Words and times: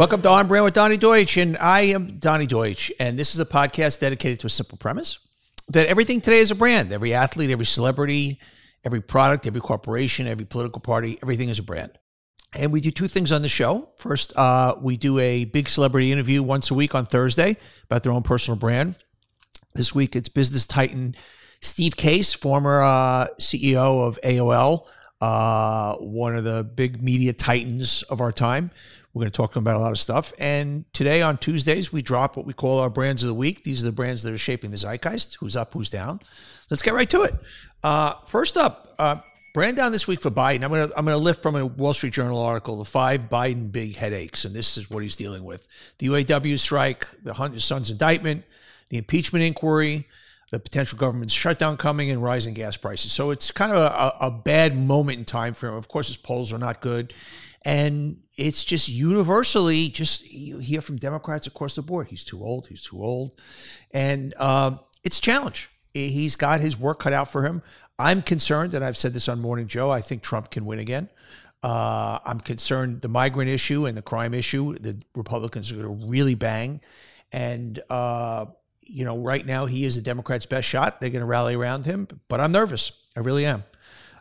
Welcome 0.00 0.22
to 0.22 0.30
On 0.30 0.48
Brand 0.48 0.64
with 0.64 0.72
Donny 0.72 0.96
Deutsch, 0.96 1.36
and 1.36 1.58
I 1.58 1.82
am 1.82 2.18
Donny 2.18 2.46
Deutsch, 2.46 2.90
and 2.98 3.18
this 3.18 3.34
is 3.34 3.38
a 3.38 3.44
podcast 3.44 4.00
dedicated 4.00 4.40
to 4.40 4.46
a 4.46 4.48
simple 4.48 4.78
premise 4.78 5.18
that 5.68 5.88
everything 5.88 6.22
today 6.22 6.38
is 6.38 6.50
a 6.50 6.54
brand. 6.54 6.90
Every 6.90 7.12
athlete, 7.12 7.50
every 7.50 7.66
celebrity, 7.66 8.40
every 8.82 9.02
product, 9.02 9.46
every 9.46 9.60
corporation, 9.60 10.26
every 10.26 10.46
political 10.46 10.80
party, 10.80 11.18
everything 11.22 11.50
is 11.50 11.58
a 11.58 11.62
brand. 11.62 11.90
And 12.54 12.72
we 12.72 12.80
do 12.80 12.90
two 12.90 13.08
things 13.08 13.30
on 13.30 13.42
the 13.42 13.48
show. 13.50 13.90
First, 13.98 14.34
uh, 14.38 14.74
we 14.80 14.96
do 14.96 15.18
a 15.18 15.44
big 15.44 15.68
celebrity 15.68 16.10
interview 16.10 16.42
once 16.42 16.70
a 16.70 16.74
week 16.74 16.94
on 16.94 17.04
Thursday 17.04 17.58
about 17.84 18.02
their 18.02 18.12
own 18.12 18.22
personal 18.22 18.56
brand. 18.56 18.96
This 19.74 19.94
week, 19.94 20.16
it's 20.16 20.30
business 20.30 20.66
titan 20.66 21.14
Steve 21.60 21.94
Case, 21.94 22.32
former 22.32 22.80
uh, 22.80 23.26
CEO 23.38 24.08
of 24.08 24.18
AOL, 24.24 24.86
uh, 25.20 25.96
one 25.96 26.34
of 26.34 26.44
the 26.44 26.64
big 26.64 27.02
media 27.02 27.32
titans 27.32 28.02
of 28.04 28.20
our 28.20 28.32
time. 28.32 28.70
We're 29.12 29.20
going 29.20 29.32
to 29.32 29.36
talk 29.36 29.52
to 29.52 29.58
him 29.58 29.64
about 29.64 29.76
a 29.76 29.80
lot 29.80 29.90
of 29.90 29.98
stuff. 29.98 30.32
And 30.38 30.84
today 30.92 31.20
on 31.20 31.36
Tuesdays, 31.36 31.92
we 31.92 32.00
drop 32.00 32.36
what 32.36 32.46
we 32.46 32.52
call 32.52 32.78
our 32.78 32.90
brands 32.90 33.22
of 33.22 33.28
the 33.28 33.34
week. 33.34 33.64
These 33.64 33.82
are 33.82 33.86
the 33.86 33.92
brands 33.92 34.22
that 34.22 34.32
are 34.32 34.38
shaping 34.38 34.70
the 34.70 34.76
zeitgeist 34.76 35.36
who's 35.36 35.56
up, 35.56 35.72
who's 35.72 35.90
down. 35.90 36.20
Let's 36.70 36.82
get 36.82 36.94
right 36.94 37.10
to 37.10 37.22
it. 37.22 37.34
Uh, 37.82 38.14
first 38.26 38.56
up, 38.56 38.94
uh, 38.98 39.16
brand 39.52 39.76
down 39.76 39.92
this 39.92 40.06
week 40.06 40.20
for 40.20 40.30
Biden. 40.30 40.62
I'm 40.62 40.70
going 40.70 40.88
to 40.88 40.96
I'm 40.96 41.04
going 41.04 41.18
to 41.18 41.22
lift 41.22 41.42
from 41.42 41.56
a 41.56 41.66
Wall 41.66 41.92
Street 41.92 42.12
Journal 42.12 42.40
article 42.40 42.78
the 42.78 42.84
five 42.84 43.22
Biden 43.22 43.72
big 43.72 43.96
headaches, 43.96 44.44
and 44.44 44.54
this 44.54 44.76
is 44.76 44.90
what 44.90 45.02
he's 45.02 45.16
dealing 45.16 45.44
with: 45.44 45.66
the 45.98 46.06
UAW 46.06 46.58
strike, 46.58 47.06
the 47.24 47.34
Hunter 47.34 47.60
son's 47.60 47.90
indictment, 47.90 48.44
the 48.90 48.98
impeachment 48.98 49.44
inquiry, 49.44 50.06
the 50.50 50.58
potential 50.58 50.98
government 50.98 51.30
shutdown 51.30 51.76
coming, 51.76 52.10
and 52.10 52.22
rising 52.22 52.54
gas 52.54 52.76
prices. 52.76 53.12
So 53.12 53.30
it's 53.30 53.50
kind 53.50 53.72
of 53.72 53.78
a, 53.78 54.26
a 54.26 54.30
bad 54.30 54.76
moment 54.76 55.18
in 55.18 55.24
time 55.24 55.54
for 55.54 55.68
him. 55.68 55.74
Of 55.74 55.88
course, 55.88 56.08
his 56.08 56.16
polls 56.16 56.52
are 56.52 56.58
not 56.58 56.80
good, 56.80 57.14
and 57.64 58.18
it's 58.36 58.64
just 58.64 58.88
universally 58.88 59.88
just 59.88 60.30
you 60.30 60.58
hear 60.58 60.80
from 60.80 60.96
Democrats 60.96 61.46
across 61.46 61.74
the 61.76 61.82
board. 61.82 62.08
He's 62.08 62.24
too 62.24 62.42
old. 62.42 62.66
He's 62.66 62.82
too 62.82 63.02
old, 63.02 63.40
and 63.92 64.34
um, 64.40 64.80
it's 65.04 65.18
a 65.18 65.22
challenge. 65.22 65.70
He's 65.94 66.36
got 66.36 66.60
his 66.60 66.78
work 66.78 67.00
cut 67.00 67.12
out 67.12 67.30
for 67.30 67.44
him. 67.44 67.62
I'm 67.98 68.22
concerned, 68.22 68.74
and 68.74 68.84
I've 68.84 68.96
said 68.96 69.12
this 69.12 69.28
on 69.28 69.40
Morning 69.40 69.66
Joe. 69.66 69.90
I 69.90 70.00
think 70.00 70.22
Trump 70.22 70.50
can 70.50 70.64
win 70.64 70.78
again. 70.78 71.08
Uh, 71.62 72.18
I'm 72.24 72.40
concerned 72.40 73.02
the 73.02 73.08
migrant 73.08 73.50
issue 73.50 73.86
and 73.86 73.96
the 73.96 74.02
crime 74.02 74.32
issue. 74.32 74.78
The 74.78 75.00
Republicans 75.14 75.70
are 75.70 75.76
going 75.76 76.00
to 76.00 76.06
really 76.06 76.34
bang, 76.34 76.80
and 77.32 77.80
uh, 77.90 78.46
you 78.82 79.04
know, 79.04 79.18
right 79.18 79.44
now 79.44 79.66
he 79.66 79.84
is 79.84 79.96
the 79.96 80.02
Democrat's 80.02 80.46
best 80.46 80.68
shot. 80.68 81.00
They're 81.00 81.10
going 81.10 81.20
to 81.20 81.26
rally 81.26 81.54
around 81.54 81.86
him, 81.86 82.08
but 82.28 82.40
I'm 82.40 82.52
nervous. 82.52 82.92
I 83.16 83.20
really 83.20 83.46
am. 83.46 83.64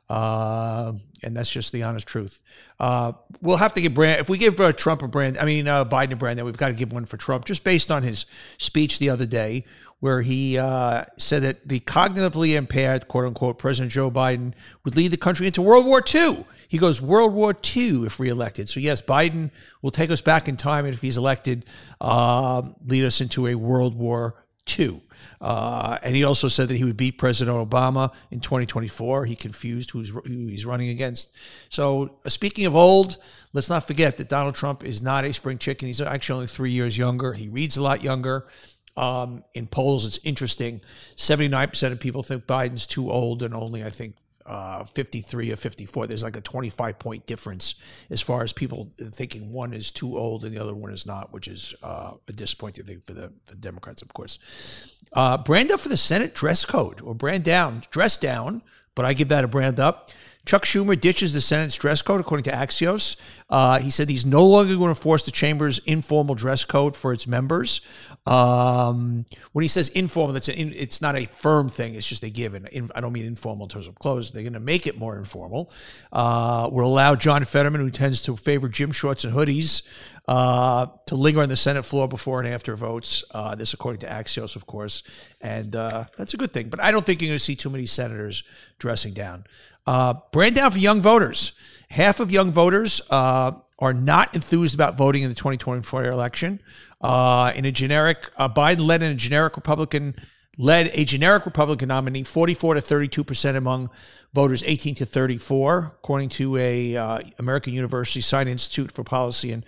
Uh, 0.10 0.94
and 1.22 1.38
that's 1.38 1.52
just 1.52 1.72
the 1.72 1.84
honest 1.84 2.08
truth. 2.08 2.42
Uh, 2.80 3.14
we'll 3.42 3.58
have 3.58 3.74
to 3.74 3.82
give 3.82 3.94
brand 3.94 4.20
if 4.20 4.28
we 4.28 4.40
give 4.40 4.60
uh, 4.60 4.74
Trump 4.74 5.04
a 5.04 5.08
brand. 5.08 5.38
I 5.38 5.46
mean 5.46 5.68
uh, 5.68 5.86
Biden 5.86 6.14
a 6.14 6.16
brand. 6.16 6.40
Then 6.40 6.46
we've 6.46 6.58
got 6.58 6.70
to 6.70 6.74
give 6.74 6.92
one 6.92 7.06
for 7.06 7.18
Trump, 7.18 7.46
just 7.46 7.64
based 7.64 7.92
on 7.92 8.02
his 8.02 8.26
speech 8.58 8.98
the 8.98 9.12
other 9.12 9.28
day, 9.28 9.66
where 10.00 10.22
he 10.22 10.58
uh, 10.58 11.06
said 11.18 11.44
that 11.44 11.68
the 11.68 11.80
cognitively 11.82 12.56
impaired, 12.56 13.08
quote 13.08 13.26
unquote, 13.26 13.60
President 13.60 13.92
Joe 13.92 14.10
Biden 14.10 14.54
would 14.84 14.96
lead 14.96 15.12
the 15.12 15.18
country 15.18 15.46
into 15.46 15.62
World 15.62 15.86
War 15.86 16.04
II. 16.14 16.44
He 16.68 16.80
goes 16.80 17.02
World 17.02 17.34
War 17.34 17.56
II 17.76 18.06
if 18.06 18.20
reelected. 18.20 18.68
So 18.68 18.80
yes, 18.80 19.02
Biden 19.02 19.52
will 19.84 19.92
take 19.92 20.10
us 20.10 20.22
back 20.22 20.48
in 20.48 20.58
time, 20.58 20.86
and 20.86 20.94
if 20.94 21.02
he's 21.02 21.18
elected, 21.18 21.66
uh, 22.02 22.64
lead 22.86 23.04
us 23.04 23.22
into 23.22 23.48
a 23.48 23.56
World 23.56 23.96
War 23.96 24.44
two. 24.70 25.02
Uh, 25.42 25.98
and 26.04 26.16
he 26.16 26.24
also 26.24 26.48
said 26.48 26.68
that 26.68 26.78
he 26.78 26.84
would 26.84 26.96
beat 26.96 27.18
President 27.18 27.58
Obama 27.58 28.14
in 28.30 28.40
2024. 28.40 29.26
He 29.26 29.36
confused 29.36 29.92
who's, 29.92 30.10
who 30.10 30.22
he's 30.48 30.66
running 30.66 30.90
against. 30.90 31.36
So, 31.70 32.18
uh, 32.24 32.30
speaking 32.30 32.66
of 32.66 32.76
old, 32.76 33.18
let's 33.52 33.70
not 33.70 33.88
forget 33.88 34.18
that 34.18 34.30
Donald 34.30 34.56
Trump 34.56 34.84
is 34.84 35.02
not 35.02 35.26
a 35.26 35.34
spring 35.34 35.58
chicken. 35.58 35.88
He's 35.88 36.00
actually 36.00 36.36
only 36.36 36.48
three 36.48 36.72
years 36.72 36.98
younger. 36.98 37.34
He 37.34 37.50
reads 37.50 37.78
a 37.78 37.82
lot 37.82 38.04
younger. 38.04 38.48
Um, 38.96 39.44
in 39.54 39.68
polls, 39.68 40.06
it's 40.06 40.20
interesting. 40.24 40.82
79% 41.16 41.92
of 41.92 42.00
people 42.00 42.22
think 42.22 42.46
Biden's 42.46 42.86
too 42.86 43.10
old, 43.10 43.44
and 43.44 43.54
only, 43.54 43.84
I 43.84 43.90
think, 43.90 44.16
uh, 44.50 44.84
53 44.84 45.52
or 45.52 45.56
54. 45.56 46.08
There's 46.08 46.24
like 46.24 46.36
a 46.36 46.42
25 46.42 46.98
point 46.98 47.26
difference 47.28 47.76
as 48.10 48.22
far 48.22 48.44
as 48.44 48.52
people 48.52 48.90
thinking 48.98 49.52
one 49.54 49.74
is 49.74 49.92
too 49.92 50.18
old 50.18 50.44
and 50.44 50.54
the 50.54 50.60
other 50.60 50.74
one 50.74 50.92
is 50.92 51.06
not, 51.06 51.32
which 51.32 51.48
is 51.48 51.76
uh, 51.84 52.14
a 52.28 52.34
disappointing 52.34 52.86
thing 52.86 53.00
for 53.00 53.14
the, 53.14 53.32
for 53.44 53.52
the 53.52 53.58
Democrats, 53.58 54.02
of 54.02 54.12
course. 54.14 54.98
Uh, 55.14 55.38
brand 55.38 55.72
up 55.72 55.80
for 55.80 55.90
the 55.90 55.98
Senate 55.98 56.34
dress 56.34 56.66
code 56.66 57.00
or 57.02 57.14
brand 57.14 57.44
down, 57.44 57.84
dress 57.92 58.18
down, 58.18 58.64
but 58.96 59.06
I 59.06 59.14
give 59.14 59.28
that 59.30 59.44
a 59.44 59.48
brand 59.48 59.80
up. 59.80 60.10
Chuck 60.46 60.66
Schumer 60.66 61.00
ditches 61.00 61.34
the 61.34 61.42
Senate's 61.42 61.76
dress 61.76 62.02
code, 62.02 62.22
according 62.22 62.46
to 62.46 62.52
Axios. 62.52 63.18
Uh, 63.50 63.80
he 63.80 63.92
said 63.92 64.10
he's 64.10 64.26
no 64.26 64.46
longer 64.46 64.76
going 64.76 64.94
to 64.94 65.00
force 65.00 65.24
the 65.24 65.32
chamber's 65.32 65.80
informal 65.80 66.34
dress 66.34 66.66
code 66.66 66.96
for 66.96 67.14
its 67.14 67.28
members. 67.28 67.82
Um, 68.26 69.26
when 69.54 69.64
he 69.64 69.68
says 69.68 69.90
informal, 69.90 70.34
that's 70.34 70.50
it's 70.50 71.02
not 71.02 71.16
a 71.16 71.26
firm 71.26 71.70
thing. 71.70 71.96
It's 71.96 72.08
just 72.08 72.24
a 72.24 72.30
given. 72.30 72.68
I 72.96 73.02
don't 73.02 73.14
mean 73.14 73.26
informal 73.26 73.66
in 73.66 73.70
terms 73.70 73.88
of 73.88 73.96
clothes. 73.96 74.32
They're 74.32 74.44
going 74.44 74.54
to 74.54 74.60
make 74.60 74.88
it 74.88 74.98
more 74.98 75.18
informal. 75.18 75.72
Uh, 76.12 76.70
we'll 76.72 76.88
allow 76.88 77.16
John 77.16 77.44
Fetterman, 77.44 77.82
who 77.82 77.92
tends 77.92 78.22
to 78.24 78.36
favor 78.36 78.70
gym 78.70 78.92
shorts 78.92 79.24
and 79.24 79.34
hoodies, 79.34 79.88
uh, 80.28 80.88
to 81.08 81.16
linger 81.16 81.42
on 81.42 81.50
the 81.50 81.56
Senate 81.56 81.84
floor 81.84 82.08
before 82.08 82.40
and 82.40 82.48
after 82.48 82.76
votes. 82.76 83.24
Uh, 83.32 83.56
this, 83.56 83.74
according 83.74 84.00
to 84.02 84.08
Axios, 84.08 84.56
of 84.56 84.66
course, 84.66 85.04
and 85.42 85.76
uh, 85.76 86.06
that's 86.18 86.34
a 86.34 86.38
good 86.38 86.54
thing. 86.54 86.70
But 86.70 86.82
I 86.82 86.92
don't 86.92 87.06
think 87.06 87.22
you're 87.22 87.30
going 87.30 87.38
to 87.38 87.44
see 87.44 87.56
too 87.56 87.70
many 87.70 87.86
senators 87.86 88.44
dressing 88.78 89.14
down. 89.14 89.46
Uh, 89.86 90.16
brand 90.32 90.56
down 90.56 90.72
for 90.72 90.78
young 90.78 91.02
voters. 91.02 91.54
Half 91.90 92.20
of 92.20 92.32
young 92.32 92.52
voters 92.52 93.02
uh, 93.10 93.52
are 93.80 93.94
not 93.94 94.36
enthused 94.36 94.76
about 94.76 94.96
voting 94.96 95.24
in 95.24 95.30
the 95.30 95.36
2024 95.36 96.06
election. 96.06 96.62
Uh, 97.02 97.52
in 97.56 97.66
a 97.66 97.72
generic, 97.72 98.30
uh, 98.38 98.50
Biden 98.50 98.86
led 98.86 99.02
in 99.02 99.12
a 99.12 99.16
generic 99.16 99.56
Republican 99.56 100.16
led 100.58 100.92
a 100.94 101.06
generic 101.06 101.46
Republican 101.46 101.88
nominee, 101.88 102.24
44 102.24 102.76
to 102.76 102.82
32 102.82 103.24
percent 103.24 103.58
among 103.58 103.90
voters 104.34 104.62
18 104.64 104.96
to 104.96 105.06
34, 105.06 105.96
according 105.98 106.30
to 106.30 106.58
a 106.58 106.96
uh, 106.96 107.20
American 107.40 107.74
University's 107.74 108.26
Sine 108.26 108.48
Institute 108.48 108.92
for 108.92 109.04
Policy 109.04 109.52
and 109.52 109.66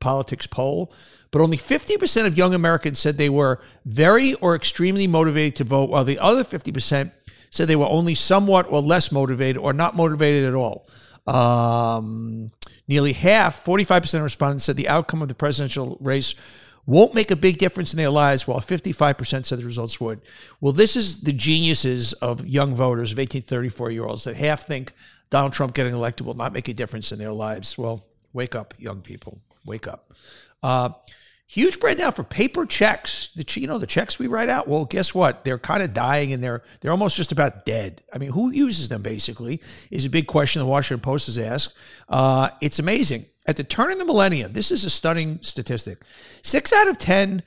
Politics 0.00 0.46
poll. 0.46 0.92
But 1.30 1.40
only 1.40 1.56
50% 1.56 2.26
of 2.26 2.36
young 2.36 2.54
Americans 2.54 2.98
said 2.98 3.16
they 3.16 3.30
were 3.30 3.60
very 3.86 4.34
or 4.34 4.54
extremely 4.54 5.06
motivated 5.06 5.56
to 5.56 5.64
vote, 5.64 5.88
while 5.88 6.04
the 6.04 6.18
other 6.18 6.44
50% 6.44 7.12
said 7.52 7.68
they 7.68 7.76
were 7.76 7.86
only 7.86 8.14
somewhat 8.14 8.66
or 8.70 8.80
less 8.80 9.12
motivated 9.12 9.58
or 9.58 9.72
not 9.74 9.94
motivated 9.94 10.44
at 10.44 10.54
all. 10.54 10.88
Um, 11.26 12.50
nearly 12.88 13.12
half, 13.12 13.64
45% 13.64 14.14
of 14.14 14.22
respondents 14.22 14.64
said 14.64 14.76
the 14.76 14.88
outcome 14.88 15.22
of 15.22 15.28
the 15.28 15.34
presidential 15.34 15.98
race 16.00 16.34
won't 16.86 17.14
make 17.14 17.30
a 17.30 17.36
big 17.36 17.58
difference 17.58 17.92
in 17.92 17.98
their 17.98 18.10
lives, 18.10 18.48
while 18.48 18.58
55% 18.58 19.44
said 19.44 19.58
the 19.58 19.64
results 19.64 20.00
would. 20.00 20.22
Well, 20.60 20.72
this 20.72 20.96
is 20.96 21.20
the 21.20 21.32
geniuses 21.32 22.14
of 22.14 22.44
young 22.46 22.74
voters, 22.74 23.12
of 23.12 23.18
18 23.18 23.42
34 23.42 23.90
year 23.90 24.04
olds, 24.04 24.24
that 24.24 24.34
half 24.34 24.66
think 24.66 24.92
Donald 25.30 25.52
Trump 25.52 25.74
getting 25.74 25.94
elected 25.94 26.26
will 26.26 26.34
not 26.34 26.52
make 26.52 26.68
a 26.68 26.74
difference 26.74 27.12
in 27.12 27.18
their 27.18 27.32
lives. 27.32 27.76
Well, 27.76 28.02
wake 28.32 28.54
up, 28.54 28.74
young 28.78 29.02
people. 29.02 29.38
Wake 29.64 29.86
up. 29.86 30.12
Uh, 30.62 30.90
Huge 31.52 31.80
breakdown 31.80 32.12
for 32.12 32.24
paper 32.24 32.64
checks. 32.64 33.28
The 33.36 33.44
you 33.60 33.66
know 33.66 33.76
the 33.76 33.86
checks 33.86 34.18
we 34.18 34.26
write 34.26 34.48
out. 34.48 34.68
Well, 34.68 34.86
guess 34.86 35.14
what? 35.14 35.44
They're 35.44 35.58
kind 35.58 35.82
of 35.82 35.92
dying 35.92 36.32
and 36.32 36.42
they're 36.42 36.62
they're 36.80 36.90
almost 36.90 37.14
just 37.14 37.30
about 37.30 37.66
dead. 37.66 38.02
I 38.10 38.16
mean, 38.16 38.32
who 38.32 38.50
uses 38.50 38.88
them? 38.88 39.02
Basically, 39.02 39.60
is 39.90 40.06
a 40.06 40.08
big 40.08 40.26
question 40.26 40.60
the 40.60 40.66
Washington 40.66 41.02
Post 41.02 41.26
has 41.26 41.36
asked. 41.36 41.76
Uh, 42.08 42.48
it's 42.62 42.78
amazing. 42.78 43.26
At 43.44 43.56
the 43.56 43.64
turn 43.64 43.92
of 43.92 43.98
the 43.98 44.06
millennium, 44.06 44.52
this 44.52 44.70
is 44.70 44.86
a 44.86 44.88
stunning 44.88 45.40
statistic. 45.42 46.00
Six 46.40 46.72
out 46.72 46.88
of 46.88 46.96
ten, 46.96 47.42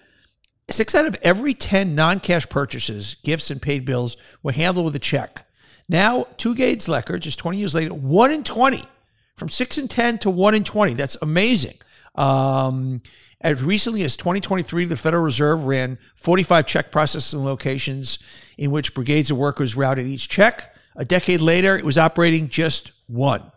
six 0.69 0.93
out 0.93 1.07
of 1.07 1.17
every 1.23 1.55
ten 1.55 1.95
non-cash 1.95 2.47
purchases, 2.47 3.15
gifts, 3.23 3.49
and 3.49 3.59
paid 3.59 3.85
bills 3.85 4.17
were 4.43 4.51
handled 4.51 4.85
with 4.85 4.95
a 4.95 4.99
check. 4.99 5.47
Now, 5.89 6.27
two 6.37 6.53
Gates 6.53 6.87
Lecker, 6.87 7.19
just 7.19 7.39
20 7.39 7.57
years 7.57 7.73
later, 7.73 7.95
one 7.95 8.29
in 8.29 8.43
20, 8.43 8.87
from 9.35 9.49
six 9.49 9.79
and 9.79 9.89
10 9.89 10.19
to 10.19 10.29
one 10.29 10.53
in 10.53 10.63
20. 10.63 10.93
That's 10.93 11.17
amazing. 11.23 11.77
Um, 12.15 13.01
as 13.41 13.63
recently 13.63 14.03
as 14.03 14.15
2023, 14.15 14.85
the 14.85 14.97
Federal 14.97 15.23
Reserve 15.23 15.65
ran 15.65 15.97
45 16.15 16.65
check 16.65 16.91
processing 16.91 17.43
locations 17.43 18.19
in 18.57 18.71
which 18.71 18.93
brigades 18.93 19.29
of 19.31 19.37
workers 19.37 19.75
routed 19.75 20.07
each 20.07 20.29
check. 20.29 20.75
A 20.95 21.05
decade 21.05 21.41
later, 21.41 21.77
it 21.77 21.85
was 21.85 21.97
operating 21.97 22.47
just 22.47 22.91
one. 23.07 23.51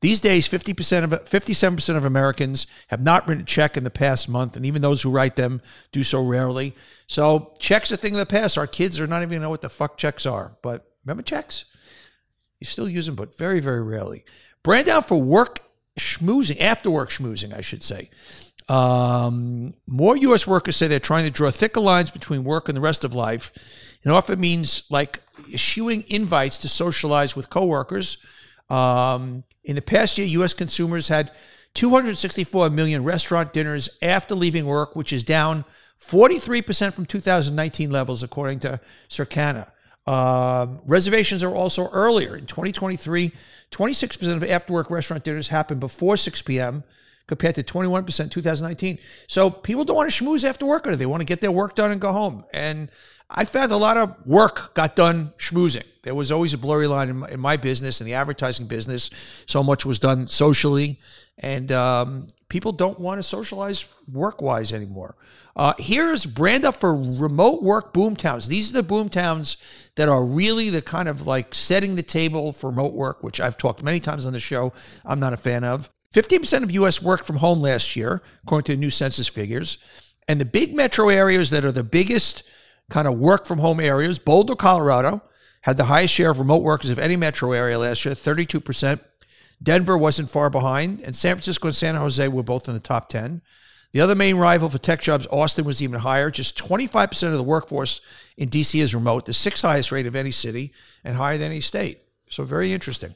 These 0.00 0.20
days, 0.20 0.48
50% 0.48 1.04
of 1.04 1.10
57% 1.24 1.96
of 1.96 2.06
Americans 2.06 2.66
have 2.86 3.02
not 3.02 3.28
written 3.28 3.42
a 3.42 3.46
check 3.46 3.76
in 3.76 3.84
the 3.84 3.90
past 3.90 4.30
month, 4.30 4.56
and 4.56 4.64
even 4.64 4.80
those 4.80 5.02
who 5.02 5.10
write 5.10 5.36
them 5.36 5.60
do 5.92 6.02
so 6.02 6.24
rarely. 6.24 6.74
So 7.06 7.54
checks 7.58 7.90
are 7.90 7.96
a 7.96 7.98
thing 7.98 8.14
of 8.14 8.18
the 8.20 8.26
past. 8.26 8.56
Our 8.56 8.66
kids 8.66 8.98
are 8.98 9.06
not 9.06 9.22
even 9.22 9.42
know 9.42 9.50
what 9.50 9.60
the 9.60 9.68
fuck 9.68 9.98
checks 9.98 10.24
are. 10.24 10.56
But 10.62 10.90
remember 11.04 11.22
checks? 11.22 11.66
You 12.60 12.64
still 12.64 12.88
use 12.88 13.04
them, 13.06 13.14
but 13.14 13.36
very, 13.36 13.60
very 13.60 13.82
rarely. 13.82 14.24
Brand 14.62 14.88
out 14.88 15.06
for 15.06 15.20
work 15.20 15.60
schmoozing, 15.98 16.60
after 16.60 16.90
work 16.90 17.10
schmoozing, 17.10 17.56
I 17.56 17.60
should 17.60 17.82
say. 17.82 18.10
Um, 18.68 19.74
more 19.86 20.16
U.S. 20.16 20.46
workers 20.46 20.76
say 20.76 20.86
they're 20.86 21.00
trying 21.00 21.24
to 21.24 21.30
draw 21.30 21.50
thicker 21.50 21.80
lines 21.80 22.10
between 22.10 22.44
work 22.44 22.68
and 22.68 22.76
the 22.76 22.80
rest 22.80 23.02
of 23.02 23.14
life. 23.14 23.52
It 24.04 24.10
often 24.10 24.40
means 24.40 24.88
like 24.90 25.22
eschewing 25.52 26.04
invites 26.08 26.58
to 26.60 26.68
socialize 26.68 27.34
with 27.34 27.50
coworkers. 27.50 28.18
Um, 28.68 29.42
in 29.64 29.74
the 29.74 29.82
past 29.82 30.18
year, 30.18 30.26
U.S. 30.28 30.54
consumers 30.54 31.08
had 31.08 31.32
264 31.74 32.70
million 32.70 33.02
restaurant 33.02 33.52
dinners 33.52 33.88
after 34.02 34.34
leaving 34.34 34.66
work, 34.66 34.94
which 34.94 35.12
is 35.12 35.24
down 35.24 35.64
43% 36.00 36.94
from 36.94 37.06
2019 37.06 37.90
levels, 37.90 38.22
according 38.22 38.60
to 38.60 38.80
Circana. 39.08 39.70
Um, 40.06 40.80
reservations 40.86 41.42
are 41.42 41.54
also 41.54 41.88
earlier. 41.90 42.36
In 42.36 42.46
2023, 42.46 43.32
26% 43.70 44.36
of 44.36 44.44
after 44.44 44.72
work 44.72 44.90
restaurant 44.90 45.24
dinners 45.24 45.48
happen 45.48 45.78
before 45.78 46.16
6 46.16 46.42
p.m. 46.42 46.82
compared 47.26 47.54
to 47.56 47.62
21% 47.62 48.20
in 48.20 48.28
2019. 48.28 48.98
So 49.28 49.50
people 49.50 49.84
don't 49.84 49.96
want 49.96 50.10
to 50.10 50.24
schmooze 50.24 50.44
after 50.44 50.66
work, 50.66 50.86
or 50.86 50.96
they 50.96 51.06
want 51.06 51.20
to 51.20 51.26
get 51.26 51.40
their 51.40 51.52
work 51.52 51.74
done 51.74 51.92
and 51.92 52.00
go 52.00 52.12
home. 52.12 52.44
And 52.52 52.90
I 53.32 53.44
found 53.44 53.70
a 53.70 53.76
lot 53.76 53.96
of 53.96 54.26
work 54.26 54.74
got 54.74 54.96
done 54.96 55.32
schmoozing. 55.38 55.86
There 56.02 56.14
was 56.14 56.32
always 56.32 56.52
a 56.52 56.58
blurry 56.58 56.88
line 56.88 57.08
in 57.08 57.16
my, 57.18 57.28
in 57.28 57.40
my 57.40 57.56
business, 57.56 58.00
in 58.00 58.06
the 58.06 58.14
advertising 58.14 58.66
business. 58.66 59.10
So 59.46 59.62
much 59.62 59.86
was 59.86 60.00
done 60.00 60.26
socially, 60.26 60.98
and 61.38 61.70
um, 61.70 62.26
people 62.48 62.72
don't 62.72 62.98
want 62.98 63.18
to 63.18 63.22
socialize 63.22 63.86
work 64.10 64.42
wise 64.42 64.72
anymore. 64.72 65.14
Uh, 65.54 65.74
here's 65.78 66.26
brand 66.26 66.64
up 66.64 66.76
for 66.76 66.96
remote 66.96 67.62
work 67.62 67.92
boom 67.92 68.16
towns. 68.16 68.48
These 68.48 68.70
are 68.70 68.74
the 68.74 68.82
boom 68.82 69.08
towns 69.08 69.58
that 69.94 70.08
are 70.08 70.24
really 70.24 70.70
the 70.70 70.82
kind 70.82 71.08
of 71.08 71.26
like 71.26 71.54
setting 71.54 71.94
the 71.94 72.02
table 72.02 72.52
for 72.52 72.70
remote 72.70 72.94
work, 72.94 73.22
which 73.22 73.40
I've 73.40 73.56
talked 73.56 73.82
many 73.82 74.00
times 74.00 74.26
on 74.26 74.32
the 74.32 74.40
show. 74.40 74.72
I'm 75.04 75.20
not 75.20 75.32
a 75.32 75.36
fan 75.36 75.62
of. 75.62 75.88
15% 76.14 76.64
of 76.64 76.72
U.S. 76.72 77.00
worked 77.00 77.24
from 77.24 77.36
home 77.36 77.60
last 77.60 77.94
year, 77.94 78.22
according 78.42 78.64
to 78.64 78.72
the 78.72 78.80
new 78.80 78.90
census 78.90 79.28
figures. 79.28 79.78
And 80.26 80.40
the 80.40 80.44
big 80.44 80.74
metro 80.74 81.08
areas 81.08 81.50
that 81.50 81.64
are 81.64 81.72
the 81.72 81.84
biggest 81.84 82.42
kind 82.90 83.08
of 83.08 83.18
work 83.18 83.46
from 83.46 83.58
home 83.58 83.80
areas. 83.80 84.18
Boulder, 84.18 84.54
Colorado 84.54 85.22
had 85.62 85.76
the 85.76 85.84
highest 85.84 86.14
share 86.14 86.30
of 86.30 86.38
remote 86.38 86.62
workers 86.62 86.90
of 86.90 86.98
any 86.98 87.16
metro 87.16 87.52
area 87.52 87.78
last 87.78 88.04
year, 88.04 88.14
32%. 88.14 89.00
Denver 89.62 89.96
wasn't 89.96 90.30
far 90.30 90.48
behind, 90.48 91.00
and 91.02 91.14
San 91.14 91.36
Francisco 91.36 91.68
and 91.68 91.76
San 91.76 91.94
Jose 91.96 92.26
were 92.28 92.42
both 92.42 92.66
in 92.66 92.74
the 92.74 92.80
top 92.80 93.08
10. 93.08 93.42
The 93.92 94.00
other 94.00 94.14
main 94.14 94.36
rival 94.36 94.70
for 94.70 94.78
tech 94.78 95.02
jobs, 95.02 95.26
Austin, 95.30 95.64
was 95.64 95.82
even 95.82 96.00
higher. 96.00 96.30
Just 96.30 96.56
25% 96.56 97.24
of 97.24 97.36
the 97.36 97.42
workforce 97.42 98.00
in 98.36 98.48
DC 98.48 98.80
is 98.80 98.94
remote, 98.94 99.26
the 99.26 99.32
sixth 99.32 99.62
highest 99.62 99.90
rate 99.90 100.06
of 100.06 100.14
any 100.14 100.30
city 100.30 100.72
and 101.04 101.16
higher 101.16 101.36
than 101.36 101.50
any 101.50 101.60
state. 101.60 102.02
So, 102.28 102.44
very 102.44 102.72
interesting. 102.72 103.14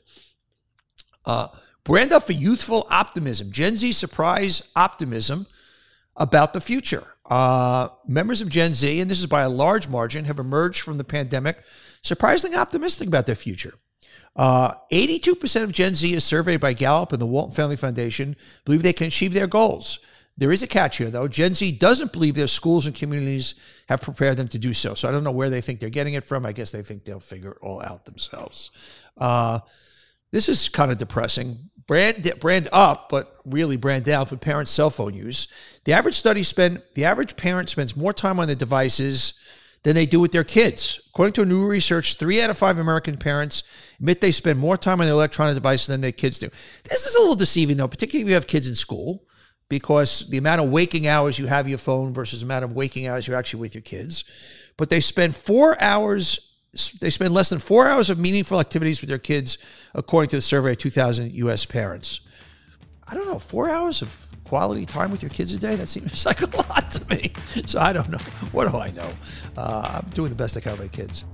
Uh, 1.25 1.49
brand 1.85 2.13
up 2.13 2.25
for 2.25 2.33
youthful 2.33 2.87
optimism. 2.91 3.53
Gen 3.53 3.77
Z 3.77 3.93
surprise 3.93 4.71
optimism 4.75 5.47
about 6.17 6.53
the 6.53 6.61
future. 6.61 7.05
Uh, 7.27 7.89
members 8.07 8.41
of 8.41 8.49
Gen 8.49 8.75
Z, 8.75 9.01
and 9.01 9.11
this 9.11 9.19
is 9.19 9.27
by 9.27 9.43
a 9.43 9.49
large 9.49 9.89
margin, 9.89 10.25
have 10.27 10.39
emerged 10.39 10.81
from 10.83 10.99
the 10.99 11.05
pandemic 11.05 11.59
surprisingly 12.03 12.57
optimistic 12.57 13.09
about 13.09 13.27
their 13.27 13.35
future. 13.35 13.75
Uh, 14.37 14.75
82% 14.93 15.63
of 15.63 15.73
Gen 15.73 15.95
Z, 15.95 16.13
is 16.13 16.25
surveyed 16.25 16.61
by 16.61 16.73
Gallup 16.73 17.13
and 17.13 17.23
the 17.23 17.27
Walton 17.27 17.55
Family 17.55 17.77
Foundation, 17.77 18.37
believe 18.65 18.83
they 18.83 18.93
can 18.93 19.07
achieve 19.07 19.33
their 19.33 19.47
goals. 19.47 20.01
There 20.37 20.51
is 20.51 20.63
a 20.63 20.67
catch 20.67 20.97
here, 20.97 21.11
though. 21.11 21.29
Gen 21.29 21.55
Z 21.55 21.73
doesn't 21.73 22.13
believe 22.13 22.35
their 22.35 22.49
schools 22.49 22.87
and 22.87 22.95
communities 22.95 23.55
have 23.89 24.03
prepared 24.03 24.37
them 24.37 24.49
to 24.49 24.59
do 24.59 24.73
so. 24.73 24.95
So 24.95 25.09
I 25.09 25.13
don't 25.13 25.23
know 25.23 25.31
where 25.31 25.51
they 25.51 25.61
think 25.61 25.79
they're 25.79 25.91
getting 25.91 26.15
it 26.15 26.25
from. 26.25 26.45
I 26.45 26.53
guess 26.53 26.73
they 26.73 26.83
think 26.83 27.05
they'll 27.05 27.21
figure 27.21 27.53
it 27.53 27.59
all 27.63 27.81
out 27.81 28.05
themselves. 28.05 28.73
Uh, 29.17 29.61
this 30.33 30.49
is 30.49 30.69
kind 30.69 30.91
of 30.91 30.99
depressing 30.99 31.71
brand 31.87 32.33
brand 32.41 32.69
up, 32.73 33.09
but 33.09 33.39
really 33.45 33.77
brand 33.77 34.05
down 34.05 34.27
for 34.27 34.37
parents' 34.37 34.71
cell 34.71 34.91
phone 34.91 35.15
use. 35.15 35.49
The 35.85 35.93
average 35.93 36.15
study 36.15 36.43
spend 36.43 36.83
the 36.95 37.05
average 37.05 37.37
parent 37.37 37.69
spends 37.69 37.97
more 37.97 38.13
time 38.13 38.41
on 38.41 38.47
their 38.47 38.57
devices 38.57 39.35
than 39.83 39.95
they 39.95 40.07
do 40.07 40.19
with 40.19 40.33
their 40.33 40.45
kids. 40.45 41.01
According 41.11 41.35
to 41.35 41.43
a 41.43 41.47
new 41.47 41.67
research, 41.67 42.15
three 42.15 42.41
out 42.41 42.51
of 42.51 42.59
five 42.59 42.79
American 42.79 43.17
parents 43.17 43.63
admit 43.99 44.21
they 44.21 44.33
spend 44.33 44.59
more 44.59 44.77
time 44.77 45.01
on 45.01 45.07
their 45.07 45.15
electronic 45.15 45.55
devices 45.55 45.89
than 45.89 46.01
their 46.01 46.11
kids 46.11 46.39
do. 46.39 46.49
This 46.89 47.07
is 47.07 47.15
a 47.15 47.21
little 47.21 47.37
deceiving, 47.37 47.77
though, 47.77 47.87
particularly 47.89 48.25
if 48.25 48.29
you 48.29 48.35
have 48.35 48.47
kids 48.47 48.67
in 48.67 48.75
school, 48.75 49.25
because 49.69 50.29
the 50.31 50.39
amount 50.39 50.63
of 50.63 50.71
waking 50.71 51.07
hours 51.07 51.39
you 51.39 51.47
have 51.47 51.69
your 51.69 51.79
phone 51.79 52.15
versus 52.15 52.41
the 52.41 52.47
amount 52.47 52.65
of 52.65 52.73
waking 52.73 53.07
hours 53.07 53.29
you're 53.29 53.37
actually 53.37 53.61
with 53.61 53.75
your 53.75 53.83
kids. 53.83 54.25
But 54.79 54.89
they 54.89 55.01
spend 55.01 55.37
four 55.37 55.81
hours 55.83 56.54
they 57.01 57.11
spend 57.11 57.33
less 57.33 57.49
than 57.49 57.59
four 57.59 57.87
hours 57.87 58.11
of 58.11 58.19
meaningful 58.19 58.61
activities 58.61 59.01
with 59.01 59.09
their 59.09 59.19
kids, 59.19 59.59
according 59.95 60.31
to 60.31 60.37
the 60.37 60.43
survey 60.43 60.73
of 60.73 60.79
2,000 60.79 61.33
U.S. 61.33 61.65
parents. 61.65 62.21
I 63.07 63.15
don't 63.15 63.27
know, 63.27 63.39
four 63.39 63.69
hours 63.69 64.03
of 64.03 64.27
quality 64.45 64.87
time 64.87 65.11
with 65.11 65.23
your 65.23 65.31
kids 65.31 65.53
a 65.53 65.59
day? 65.59 65.75
That 65.75 65.89
seems 65.89 66.25
like 66.27 66.43
a 66.43 66.57
lot 66.57 66.91
to 66.93 67.09
me. 67.09 67.33
So 67.67 67.81
I 67.81 67.93
don't 67.93 68.11
know. 68.11 68.19
What 68.53 68.71
do 68.71 68.79
I 68.79 68.91
know? 68.91 69.11
Uh, 69.57 70.03
I'm 70.03 70.11
doing 70.11 70.31
the 70.31 70.37
best 70.37 70.57
I 70.57 70.61
can 70.61 70.73
with 70.73 70.81
my 70.81 70.89
kids. 70.89 71.25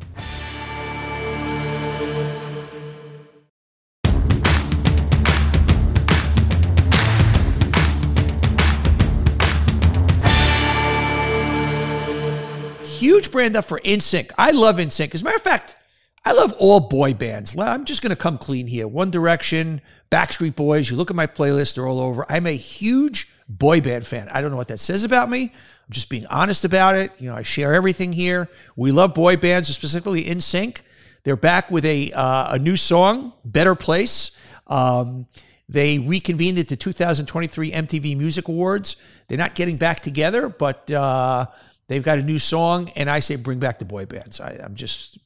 Brand 13.30 13.56
up 13.56 13.64
for 13.64 13.80
NSYNC. 13.80 14.30
I 14.36 14.50
love 14.50 14.76
NSYNC. 14.76 15.14
As 15.14 15.22
a 15.22 15.24
matter 15.24 15.36
of 15.36 15.42
fact, 15.42 15.76
I 16.24 16.32
love 16.32 16.52
all 16.58 16.80
boy 16.80 17.14
bands. 17.14 17.58
I'm 17.58 17.84
just 17.84 18.02
going 18.02 18.10
to 18.10 18.16
come 18.16 18.36
clean 18.36 18.66
here. 18.66 18.86
One 18.86 19.10
Direction, 19.10 19.80
Backstreet 20.10 20.54
Boys. 20.54 20.90
You 20.90 20.96
look 20.96 21.10
at 21.10 21.16
my 21.16 21.26
playlist, 21.26 21.74
they're 21.74 21.86
all 21.86 22.00
over. 22.00 22.26
I'm 22.28 22.46
a 22.46 22.56
huge 22.56 23.30
boy 23.48 23.80
band 23.80 24.06
fan. 24.06 24.28
I 24.28 24.40
don't 24.42 24.50
know 24.50 24.56
what 24.56 24.68
that 24.68 24.80
says 24.80 25.04
about 25.04 25.30
me. 25.30 25.44
I'm 25.44 25.92
just 25.92 26.10
being 26.10 26.26
honest 26.26 26.64
about 26.64 26.94
it. 26.94 27.12
You 27.18 27.30
know, 27.30 27.36
I 27.36 27.42
share 27.42 27.74
everything 27.74 28.12
here. 28.12 28.48
We 28.76 28.92
love 28.92 29.14
boy 29.14 29.36
bands, 29.36 29.74
specifically 29.74 30.24
NSYNC. 30.24 30.78
They're 31.24 31.36
back 31.36 31.70
with 31.70 31.84
a 31.84 32.12
uh, 32.12 32.54
a 32.54 32.58
new 32.58 32.76
song, 32.76 33.32
"Better 33.44 33.74
Place." 33.74 34.36
Um, 34.66 35.26
they 35.68 35.98
reconvened 35.98 36.58
at 36.58 36.68
the 36.68 36.76
2023 36.76 37.70
MTV 37.70 38.16
Music 38.16 38.48
Awards. 38.48 38.96
They're 39.28 39.38
not 39.38 39.54
getting 39.54 39.76
back 39.76 40.00
together, 40.00 40.48
but 40.48 40.90
uh, 40.90 41.46
They've 41.90 42.04
got 42.04 42.20
a 42.20 42.22
new 42.22 42.38
song, 42.38 42.88
and 42.94 43.10
I 43.10 43.18
say 43.18 43.34
bring 43.34 43.58
back 43.58 43.80
the 43.80 43.84
boy 43.84 44.06
bands. 44.06 44.38
I, 44.38 44.52
am 44.62 44.76
just, 44.76 45.18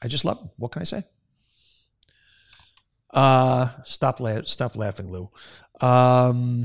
I 0.00 0.08
just 0.08 0.24
love 0.24 0.38
them. 0.38 0.48
What 0.56 0.72
can 0.72 0.80
I 0.80 0.86
say? 0.86 1.04
Uh, 3.12 3.68
stop, 3.84 4.18
la- 4.18 4.40
stop 4.44 4.74
laughing, 4.74 5.12
Lou. 5.12 5.28
Um, 5.82 6.64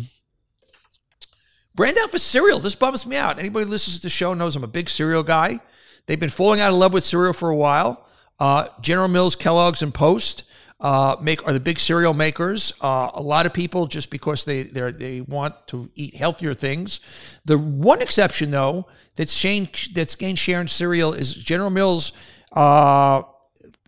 brand 1.76 1.98
out 2.02 2.10
for 2.10 2.20
cereal. 2.20 2.60
This 2.60 2.76
bums 2.76 3.06
me 3.06 3.18
out. 3.18 3.38
Anybody 3.38 3.66
who 3.66 3.72
listens 3.72 3.98
to 3.98 4.04
the 4.04 4.10
show 4.10 4.34
knows 4.34 4.56
I'm 4.56 4.64
a 4.64 4.68
big 4.68 4.90
cereal 4.90 5.24
guy. 5.24 5.60
They've 6.06 6.18
been 6.18 6.30
falling 6.30 6.62
out 6.62 6.72
of 6.72 6.78
love 6.78 6.94
with 6.94 7.04
cereal 7.04 7.34
for 7.34 7.50
a 7.50 7.56
while. 7.56 8.08
Uh, 8.40 8.70
General 8.80 9.10
Mills, 9.10 9.36
Kellogg's, 9.36 9.84
and 9.84 9.94
Post 9.94 10.44
uh, 10.84 11.16
make 11.22 11.48
are 11.48 11.54
the 11.54 11.62
big 11.62 11.80
cereal 11.80 12.14
makers. 12.14 12.74
Uh, 12.82 13.10
a 13.14 13.22
lot 13.22 13.46
of 13.46 13.54
people 13.54 13.88
just 13.88 14.12
because 14.12 14.44
they 14.44 14.64
they 14.64 15.22
want 15.22 15.56
to 15.68 15.90
eat 15.96 16.14
healthier 16.14 16.54
things. 16.54 17.00
The 17.46 17.58
one 17.58 18.02
exception 18.02 18.52
though 18.52 18.88
that's 19.16 19.32
Shane 19.34 19.70
that's 19.94 20.16
gained 20.16 20.38
share 20.38 20.60
in 20.60 20.68
cereal 20.68 21.14
is 21.14 21.34
General 21.34 21.70
Mills. 21.70 22.12
Uh, 22.52 23.24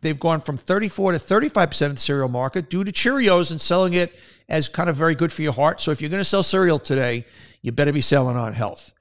they've 0.01 0.19
gone 0.19 0.39
from 0.39 0.55
34 0.55 1.11
to 1.11 1.19
35 1.19 1.69
percent 1.69 1.89
of 1.89 1.95
the 1.97 2.01
cereal 2.01 2.29
market 2.29 2.69
due 2.69 2.85
to 2.85 2.93
Cheerios 2.93 3.51
and 3.51 3.59
selling 3.59 3.93
it 3.93 4.17
as 4.47 4.69
kind 4.69 4.89
of 4.89 4.95
very 4.95 5.15
good 5.15 5.33
for 5.33 5.41
your 5.41 5.53
heart. 5.53 5.81
So 5.81 5.91
if 5.91 6.01
you're 6.01 6.09
going 6.09 6.21
to 6.21 6.23
sell 6.23 6.43
cereal 6.43 6.79
today, 6.79 7.25
you 7.61 7.73
better 7.73 7.91
be 7.91 8.01
selling 8.01 8.37
on 8.37 8.53
health. 8.53 8.93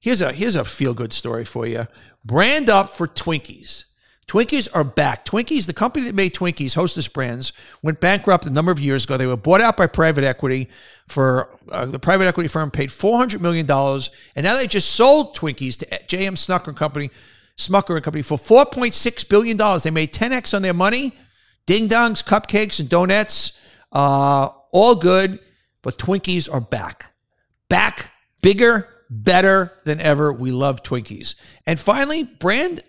Here's 0.00 0.22
a 0.22 0.32
here's 0.32 0.56
a 0.56 0.64
feel 0.64 0.94
good 0.94 1.12
story 1.12 1.44
for 1.44 1.66
you. 1.66 1.88
Brand 2.24 2.70
up 2.70 2.88
for 2.88 3.06
Twinkies. 3.06 3.84
Twinkies 4.26 4.68
are 4.74 4.84
back. 4.84 5.24
Twinkies, 5.24 5.66
the 5.66 5.74
company 5.74 6.06
that 6.06 6.14
made 6.14 6.34
Twinkies, 6.34 6.74
Hostess 6.74 7.08
Brands, 7.08 7.52
went 7.82 8.00
bankrupt 8.00 8.46
a 8.46 8.50
number 8.50 8.72
of 8.72 8.80
years 8.80 9.04
ago. 9.04 9.16
They 9.16 9.26
were 9.26 9.36
bought 9.36 9.60
out 9.60 9.76
by 9.76 9.86
private 9.86 10.24
equity 10.24 10.68
for 11.06 11.58
uh, 11.70 11.86
the 11.86 11.98
private 11.98 12.26
equity 12.26 12.48
firm 12.48 12.70
paid 12.70 12.88
$400 12.88 13.40
million. 13.40 13.70
And 13.70 14.44
now 14.44 14.56
they 14.56 14.66
just 14.66 14.94
sold 14.94 15.36
Twinkies 15.36 15.78
to 15.78 16.06
J.M. 16.06 16.34
Smucker 16.36 16.68
and 16.68 16.76
Company, 16.76 17.10
Smucker 17.58 17.96
and 17.96 18.04
Company 18.04 18.22
for 18.22 18.38
$4.6 18.38 19.28
billion. 19.28 19.58
They 19.82 19.90
made 19.90 20.12
10x 20.12 20.54
on 20.54 20.62
their 20.62 20.74
money. 20.74 21.16
Ding 21.66 21.88
dongs, 21.88 22.24
cupcakes, 22.24 22.80
and 22.80 22.88
donuts, 22.88 23.60
uh, 23.92 24.48
all 24.70 24.94
good. 24.94 25.38
But 25.82 25.98
Twinkies 25.98 26.52
are 26.52 26.60
back. 26.60 27.12
Back, 27.68 28.10
bigger, 28.42 28.88
better 29.08 29.72
than 29.84 30.00
ever. 30.00 30.32
We 30.32 30.50
love 30.50 30.82
Twinkies. 30.82 31.36
And 31.66 31.78
finally, 31.78 32.24
brand 32.24 32.82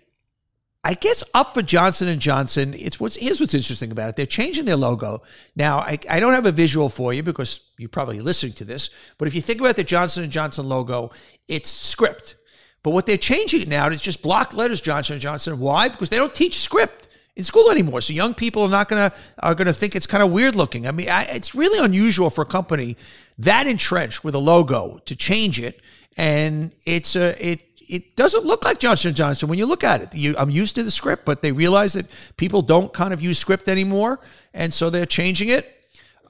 I 0.86 0.94
guess 0.94 1.24
up 1.34 1.52
for 1.52 1.62
Johnson 1.62 2.06
and 2.06 2.20
Johnson. 2.20 2.72
It's 2.78 3.00
what's 3.00 3.16
here's 3.16 3.40
what's 3.40 3.54
interesting 3.54 3.90
about 3.90 4.08
it. 4.08 4.14
They're 4.14 4.24
changing 4.24 4.66
their 4.66 4.76
logo 4.76 5.20
now. 5.56 5.78
I, 5.78 5.98
I 6.08 6.20
don't 6.20 6.32
have 6.32 6.46
a 6.46 6.52
visual 6.52 6.88
for 6.88 7.12
you 7.12 7.24
because 7.24 7.72
you're 7.76 7.88
probably 7.88 8.20
listening 8.20 8.52
to 8.52 8.64
this. 8.64 8.90
But 9.18 9.26
if 9.26 9.34
you 9.34 9.42
think 9.42 9.60
about 9.60 9.74
the 9.74 9.82
Johnson 9.82 10.22
and 10.22 10.30
Johnson 10.30 10.68
logo, 10.68 11.10
it's 11.48 11.68
script. 11.68 12.36
But 12.84 12.90
what 12.90 13.04
they're 13.04 13.16
changing 13.16 13.68
now 13.68 13.88
is 13.88 14.00
just 14.00 14.22
block 14.22 14.54
letters 14.54 14.80
Johnson 14.80 15.14
and 15.14 15.20
Johnson. 15.20 15.58
Why? 15.58 15.88
Because 15.88 16.08
they 16.08 16.18
don't 16.18 16.32
teach 16.32 16.60
script 16.60 17.08
in 17.34 17.42
school 17.42 17.68
anymore. 17.68 18.00
So 18.00 18.12
young 18.12 18.32
people 18.32 18.62
are 18.62 18.68
not 18.68 18.88
gonna 18.88 19.12
are 19.40 19.56
gonna 19.56 19.72
think 19.72 19.96
it's 19.96 20.06
kind 20.06 20.22
of 20.22 20.30
weird 20.30 20.54
looking. 20.54 20.86
I 20.86 20.92
mean, 20.92 21.08
I, 21.08 21.24
it's 21.30 21.52
really 21.52 21.84
unusual 21.84 22.30
for 22.30 22.42
a 22.42 22.46
company 22.46 22.96
that 23.38 23.66
entrenched 23.66 24.22
with 24.22 24.36
a 24.36 24.38
logo 24.38 25.00
to 25.06 25.16
change 25.16 25.58
it, 25.58 25.80
and 26.16 26.70
it's 26.84 27.16
a 27.16 27.44
it 27.44 27.65
it 27.88 28.16
doesn't 28.16 28.44
look 28.44 28.64
like 28.64 28.78
Johnson 28.78 29.14
Johnson 29.14 29.48
when 29.48 29.58
you 29.58 29.66
look 29.66 29.84
at 29.84 30.00
it. 30.02 30.14
You, 30.14 30.34
I'm 30.38 30.50
used 30.50 30.74
to 30.76 30.82
the 30.82 30.90
script, 30.90 31.24
but 31.24 31.42
they 31.42 31.52
realize 31.52 31.92
that 31.94 32.06
people 32.36 32.62
don't 32.62 32.92
kind 32.92 33.12
of 33.12 33.20
use 33.20 33.38
script 33.38 33.68
anymore, 33.68 34.20
and 34.54 34.72
so 34.72 34.90
they're 34.90 35.06
changing 35.06 35.48
it. 35.50 35.72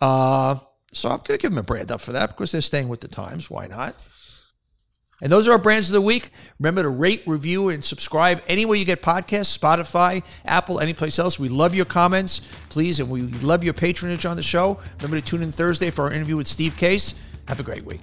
Uh, 0.01 0.57
So 0.93 1.11
I'm 1.11 1.19
going 1.19 1.39
to 1.39 1.43
give 1.43 1.51
them 1.51 1.59
a 1.59 1.63
brand 1.63 1.93
up 1.93 2.01
for 2.01 2.13
that 2.13 2.29
because 2.31 2.53
they're 2.53 2.63
staying 2.63 2.89
with 2.89 3.01
the 3.01 3.09
times. 3.09 3.51
Why 3.51 3.67
not? 3.67 3.95
And 5.23 5.33
those 5.33 5.49
are 5.49 5.53
our 5.53 5.59
brands 5.59 5.89
of 5.89 5.95
the 5.95 6.01
week. 6.01 6.31
Remember 6.59 6.83
to 6.83 6.89
rate, 6.91 7.23
review, 7.27 7.71
and 7.71 7.83
subscribe 7.83 8.43
anywhere 8.49 8.77
you 8.77 8.85
get 8.85 9.03
podcasts, 9.03 9.59
Spotify, 9.59 10.23
Apple, 10.45 10.79
anyplace 10.81 11.19
else. 11.19 11.39
We 11.39 11.49
love 11.49 11.75
your 11.75 11.87
comments, 11.87 12.41
please, 12.69 13.01
and 13.01 13.09
we 13.11 13.23
love 13.23 13.65
your 13.65 13.75
patronage 13.75 14.27
on 14.27 14.37
the 14.37 14.43
show. 14.43 14.79
Remember 14.99 15.19
to 15.21 15.25
tune 15.25 15.43
in 15.43 15.53
Thursday 15.53 15.91
for 15.91 16.05
our 16.05 16.13
interview 16.13 16.37
with 16.37 16.47
Steve 16.47 16.77
Case. 16.77 17.15
Have 17.49 17.61
a 17.61 17.63
great 17.63 17.85
week. 17.85 18.03